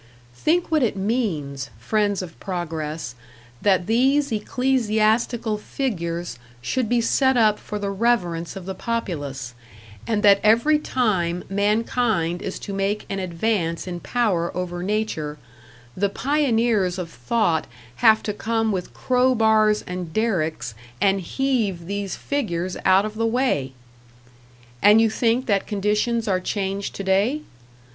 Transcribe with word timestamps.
Think 0.33 0.71
what 0.71 0.81
it 0.81 0.95
means, 0.97 1.69
friends 1.77 2.23
of 2.23 2.39
progress, 2.39 3.13
that 3.61 3.85
these 3.85 4.31
ecclesiastical 4.31 5.59
figures 5.59 6.39
should 6.59 6.89
be 6.89 7.01
set 7.01 7.37
up 7.37 7.59
for 7.59 7.77
the 7.77 7.91
reverence 7.91 8.55
of 8.55 8.65
the 8.65 8.73
populace, 8.73 9.53
and 10.07 10.23
that 10.23 10.39
every 10.41 10.79
time 10.79 11.43
mankind 11.51 12.41
is 12.41 12.57
to 12.61 12.73
make 12.73 13.05
an 13.11 13.19
advance 13.19 13.85
in 13.85 13.99
power 13.99 14.51
over 14.57 14.81
Nature, 14.81 15.37
the 15.95 16.09
pioneers 16.09 16.97
of 16.97 17.07
thought 17.11 17.67
have 17.97 18.23
to 18.23 18.33
come 18.33 18.71
with 18.71 18.95
crow 18.95 19.35
bars 19.35 19.83
and 19.85 20.11
derricks 20.13 20.73
and 20.99 21.21
heave 21.21 21.85
these 21.85 22.15
figures 22.15 22.75
out 22.85 23.05
of 23.05 23.13
the 23.13 23.27
way! 23.27 23.71
And 24.81 24.99
you 24.99 25.11
think 25.11 25.45
that 25.45 25.67
conditions 25.67 26.27
are 26.27 26.39
changed 26.39 26.95
to 26.95 27.03
day? 27.03 27.41